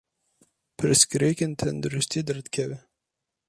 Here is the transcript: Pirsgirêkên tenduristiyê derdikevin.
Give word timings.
Pirsgirêkên 0.77 1.51
tenduristiyê 1.59 2.21
derdikevin. 2.27 2.81